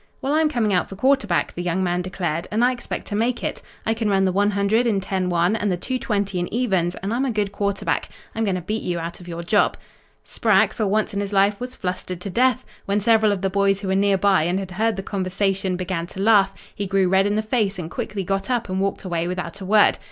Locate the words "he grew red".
16.73-17.27